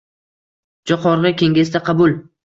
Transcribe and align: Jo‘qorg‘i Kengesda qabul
Jo‘qorg‘i 0.91 1.31
Kengesda 1.41 1.81
qabul 1.91 2.17